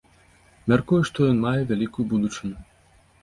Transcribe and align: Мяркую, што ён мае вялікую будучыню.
Мяркую, 0.71 0.99
што 1.09 1.27
ён 1.33 1.37
мае 1.45 1.61
вялікую 1.71 2.05
будучыню. 2.13 2.57